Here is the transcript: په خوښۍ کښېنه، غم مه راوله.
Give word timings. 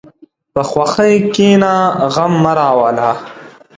په 0.53 0.61
خوښۍ 0.69 1.15
کښېنه، 1.33 1.73
غم 2.13 2.33
مه 2.43 2.51
راوله. 2.57 3.11